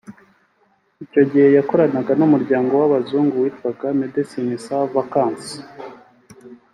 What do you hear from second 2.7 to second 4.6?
w’Abazungu witwa Medecin